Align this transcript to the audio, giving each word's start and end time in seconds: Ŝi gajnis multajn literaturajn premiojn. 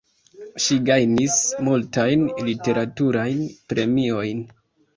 Ŝi 0.67 0.77
gajnis 0.87 1.35
multajn 1.67 2.25
literaturajn 2.49 3.47
premiojn. 3.75 4.45